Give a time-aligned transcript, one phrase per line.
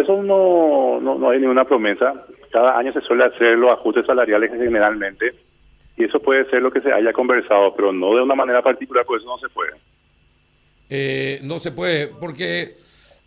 [0.00, 2.24] eso no, no, no hay ninguna promesa.
[2.50, 5.32] Cada año se suele hacer los ajustes salariales generalmente
[5.96, 9.04] y eso puede ser lo que se haya conversado, pero no de una manera particular,
[9.04, 9.72] por eso no se puede.
[10.88, 12.74] Eh, no se puede, porque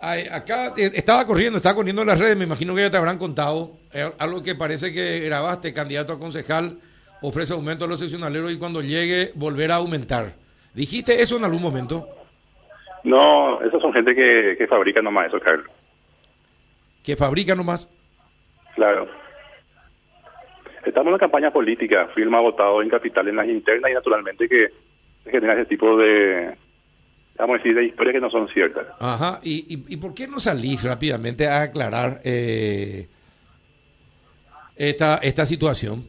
[0.00, 2.96] hay- acá eh, estaba corriendo, estaba corriendo en las redes, me imagino que ya te
[2.96, 6.78] habrán contado, eh, algo que parece que grabaste, candidato a concejal,
[7.20, 10.32] ofrece aumento a los seccionaleros y cuando llegue volver a aumentar.
[10.74, 12.08] ¿Dijiste eso en algún momento?
[13.04, 15.66] No, esos son gente que, que fabrica nomás eso, Carlos.
[17.02, 17.88] Que fabrica nomás.
[18.74, 19.08] Claro.
[20.84, 24.68] Estamos en una campaña política, firma votado en capital en las internas y naturalmente que
[25.22, 26.56] se genera ese tipo de,
[27.38, 28.86] vamos a decir, de historias que no son ciertas.
[28.98, 29.38] Ajá.
[29.42, 33.06] ¿Y, y, y por qué no salís rápidamente a aclarar eh,
[34.76, 36.08] esta, esta situación?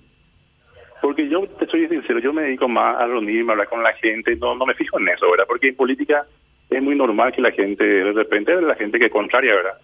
[1.02, 3.94] Porque yo te soy sincero, yo me dedico más a reunirme, a hablar con la
[3.94, 5.45] gente, no, no me fijo en eso, ¿verdad?
[5.47, 6.25] Porque en política
[6.69, 9.77] es muy normal que la gente, de repente, la gente que es contraria, ¿verdad?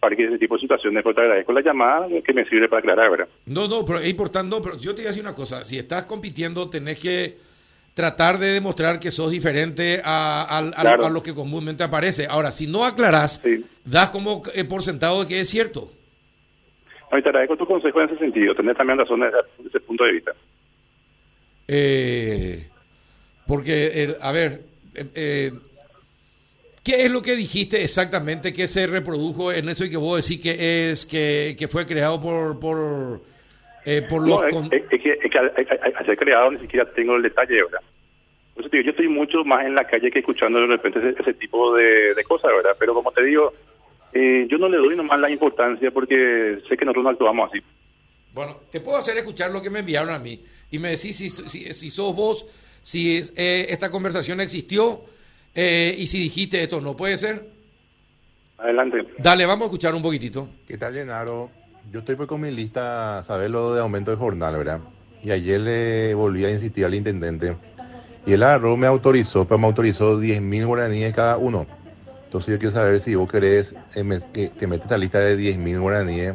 [0.00, 2.80] Para que ese tipo de situaciones, pues te agradezco la llamada que me sirve para
[2.80, 3.28] aclarar, ¿verdad?
[3.46, 6.04] No, no, pero es importante, pero yo te voy a decir una cosa, si estás
[6.04, 7.36] compitiendo tenés que
[7.92, 11.06] tratar de demostrar que sos diferente a, a- a- Claro.
[11.06, 12.26] a lo que comúnmente aparece.
[12.26, 13.62] Ahora, si no aclarás, Sí.
[13.84, 15.92] das como eh, por sentado de que es cierto.
[17.12, 19.36] No, te agradezco tu consejo en ese sentido, tener también razón desde
[19.68, 20.32] ese punto de vista.
[21.68, 22.68] Eh,
[23.46, 24.62] porque, a ver,
[24.94, 25.52] eh, eh,
[26.96, 30.42] ¿qué es lo que dijiste exactamente que se reprodujo en eso y que vos decís
[30.42, 33.20] que es que, que fue creado por por
[33.84, 36.16] eh, por los No, es, con- es- es que, es que al, al- al ser
[36.16, 37.80] creado ni siquiera tengo el detalle, ¿verdad?
[38.54, 40.98] Por eso te digo, yo estoy mucho más en la calle que escuchando de repente
[40.98, 42.76] ese, ese tipo de, de cosas, ¿verdad?
[42.78, 43.52] Pero como te digo,
[44.12, 47.62] eh, yo no le doy nomás la importancia porque sé que nosotros no actuamos así.
[48.34, 51.30] Bueno, te puedo hacer escuchar lo que me enviaron a mí y me decís si,
[51.30, 52.46] si, si sos vos,
[52.82, 55.00] si eh, esta conversación existió
[55.54, 57.50] eh, y si dijiste esto, ¿no puede ser?
[58.58, 58.98] Adelante.
[59.18, 60.48] Dale, vamos a escuchar un poquitito.
[60.66, 61.50] ¿Qué tal, Llenaro?
[61.90, 64.80] Yo estoy por con mi lista saber lo de aumento de jornal, ¿verdad?
[65.22, 67.56] Y ayer le volví a insistir al intendente.
[68.26, 71.66] Y el agarró, me autorizó, pero me autorizó 10 mil guaraníes cada uno.
[72.24, 75.56] Entonces yo quiero saber si vos querés eh, que, que metes esta lista de 10
[75.58, 76.34] mil guaraníes,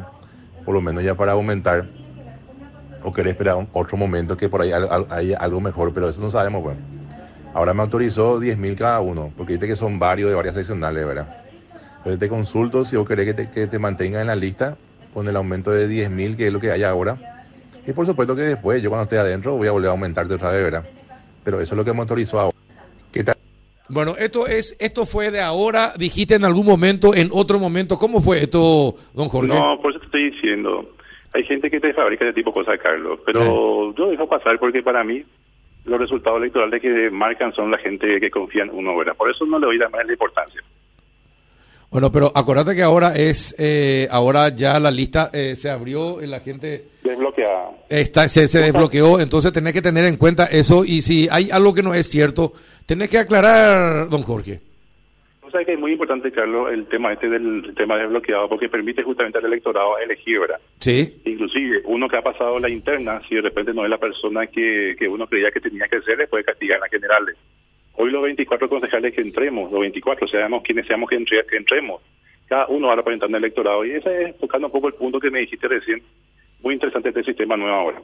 [0.64, 1.86] por lo menos ya para aumentar,
[3.02, 6.20] o querés esperar otro momento que por ahí al- al- hay algo mejor, pero eso
[6.20, 6.76] no sabemos, pues.
[7.54, 11.06] Ahora me autorizó 10 mil cada uno, porque viste que son varios de varias seccionales,
[11.06, 11.42] ¿verdad?
[11.98, 14.76] Entonces te consulto si vos querés que te, que te mantenga en la lista
[15.12, 17.18] con el aumento de 10 mil, que es lo que hay ahora.
[17.86, 20.50] Y por supuesto que después, yo cuando esté adentro, voy a volver a aumentarte otra
[20.50, 20.84] vez, ¿verdad?
[21.42, 22.56] Pero eso es lo que me autorizó ahora.
[23.12, 23.36] ¿Qué tal?
[23.88, 28.20] Bueno, esto es esto fue de ahora, dijiste en algún momento, en otro momento, ¿cómo
[28.20, 29.54] fue esto, don Jorge?
[29.54, 30.90] No, por eso te estoy diciendo.
[31.32, 33.20] Hay gente que te fabrica ese tipo de cosas, Carlos.
[33.24, 35.24] Pero yo dejo pasar porque para mí
[35.86, 39.14] los resultados electorales que marcan son la gente que confía en uno, ¿verdad?
[39.16, 40.60] Por eso no le doy la más importancia.
[41.90, 46.26] Bueno, pero acuérdate que ahora es, eh, ahora ya la lista eh, se abrió, y
[46.26, 47.70] la gente Desbloqueada.
[47.88, 51.72] está, se, se desbloqueó, entonces tenés que tener en cuenta eso y si hay algo
[51.72, 52.52] que no es cierto,
[52.84, 54.60] tenés que aclarar, don Jorge.
[55.46, 59.02] O sea que es muy importante, Carlos, el tema este del tema desbloqueado porque permite
[59.04, 60.58] justamente al electorado elegir, ¿verdad?
[60.80, 61.20] Sí.
[61.24, 64.96] Inclusive uno que ha pasado la interna, si de repente no es la persona que,
[64.98, 67.36] que uno creía que tenía que ser, le puede castigar en las generales.
[67.94, 72.02] Hoy los 24 concejales que entremos, los 24, seamos quienes seamos que, entre- que entremos,
[72.48, 73.84] cada uno va representando al electorado.
[73.84, 76.02] Y ese es tocando un poco el punto que me dijiste recién.
[76.60, 78.02] Muy interesante este sistema nuevo ahora.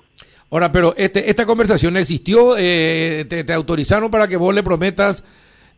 [0.51, 5.25] Ahora, pero este, esta conversación existió, eh, te, te autorizaron para que vos le prometas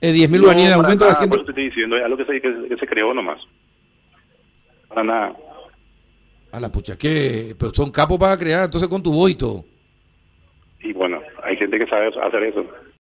[0.09, 1.37] eh, 10 mil No, guaraníes de aumento a la nada, gente.
[1.37, 3.41] por eso estoy diciendo, es algo que se, que, que se creó nomás.
[4.89, 5.37] Para nada.
[6.53, 9.65] A la pucha, que pero son capos para crear, entonces con tu todo.
[10.81, 12.65] Y bueno, hay gente que sabe hacer eso.